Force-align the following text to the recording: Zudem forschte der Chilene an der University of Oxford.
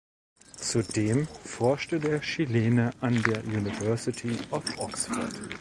Zudem 0.57 1.27
forschte 1.27 1.99
der 1.99 2.21
Chilene 2.21 2.89
an 3.01 3.21
der 3.21 3.43
University 3.43 4.35
of 4.49 4.63
Oxford. 4.79 5.31